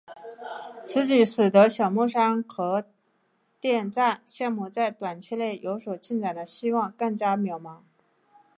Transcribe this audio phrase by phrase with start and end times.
[0.83, 2.83] 此举使得小墨山核
[3.59, 7.81] 电站项目在短期内有所进展的希望更加渺茫。